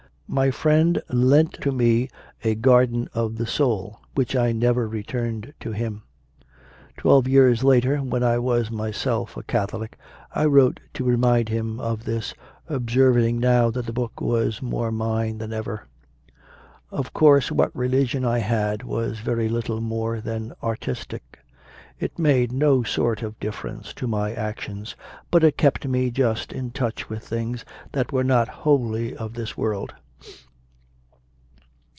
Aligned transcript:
My 0.33 0.49
friend 0.49 1.01
lent 1.09 1.55
to 1.55 1.73
me 1.73 2.07
a" 2.45 2.55
Garden 2.55 3.09
of 3.13 3.35
the 3.35 3.45
Soul/ 3.45 3.99
which 4.15 4.33
I 4.33 4.53
never 4.53 4.87
returned 4.87 5.53
to 5.59 5.73
him. 5.73 6.03
Twelve 6.95 7.27
years 7.27 7.65
later, 7.65 7.97
when 7.97 8.23
I 8.23 8.39
was 8.39 8.71
myself 8.71 9.35
a 9.35 9.43
Catholic, 9.43 9.97
I 10.33 10.45
wrote 10.45 10.79
to 10.93 11.03
remind 11.03 11.49
him 11.49 11.81
of 11.81 12.05
this, 12.05 12.33
observing 12.69 13.41
that 13.41 13.45
now 13.49 13.71
the 13.71 13.91
book 13.91 14.21
was 14.21 14.61
more 14.61 14.89
mine 14.89 15.37
than 15.39 15.51
ever. 15.51 15.89
Of 16.91 17.11
course 17.11 17.51
what 17.51 17.75
religion 17.75 18.23
I 18.23 18.37
had 18.39 18.83
was 18.83 19.19
very 19.19 19.49
little 19.49 19.81
more 19.81 20.21
than 20.21 20.53
artistic; 20.63 21.39
it 21.99 22.17
made 22.17 22.53
no 22.53 22.83
sort 22.83 23.21
of 23.21 23.37
difference 23.41 23.93
to 23.95 24.07
my 24.07 24.31
actions, 24.31 24.95
but 25.29 25.43
it 25.43 25.57
kept 25.57 25.85
me 25.89 26.09
just 26.09 26.53
in 26.53 26.71
touch 26.71 27.09
with 27.09 27.21
things 27.21 27.65
that 27.91 28.13
were 28.13 28.23
not 28.23 28.47
wholly 28.63 29.13
of 29.13 29.33
this 29.33 29.57
world. 29.57 29.93